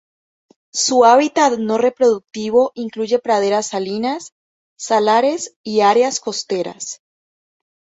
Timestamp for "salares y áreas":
4.75-6.19